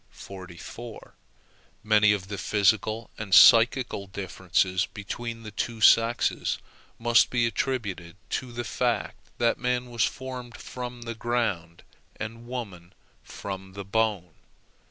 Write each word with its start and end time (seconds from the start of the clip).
Many 1.83 2.11
of 2.11 2.27
the 2.27 2.39
physical 2.39 3.11
and 3.19 3.35
psychical 3.35 4.07
differences 4.07 4.87
between 4.87 5.43
the 5.43 5.51
two 5.51 5.79
sexes 5.79 6.57
must 6.97 7.29
be 7.29 7.45
attributed 7.45 8.15
to 8.31 8.51
the 8.51 8.63
fact 8.63 9.19
that 9.37 9.59
man 9.59 9.91
was 9.91 10.03
formed 10.03 10.57
from 10.57 11.03
the 11.03 11.13
ground 11.13 11.83
and 12.15 12.47
woman 12.47 12.93
from 13.21 13.73
bone. 13.73 14.33